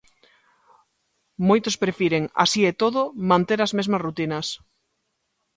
[1.47, 3.01] Moitos prefiren, así e todo,
[3.31, 4.47] manter as mesmas rutinas.